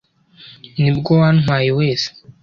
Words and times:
ni 0.81 0.91
bwo 0.95 1.11
wantwaye 1.21 1.69
wese! 1.79 2.09